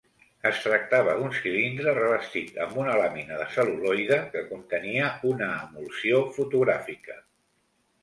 [0.49, 7.25] Es tractava d'un cilindre revestit amb una làmina de cel·luloide que contenia una emulsió fotogràfica.